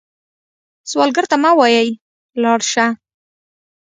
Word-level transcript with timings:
سوالګر 0.89 1.25
ته 1.31 1.35
مه 1.43 1.51
وايئ 1.59 1.89
“لاړ 2.41 2.59
شه” 2.71 2.85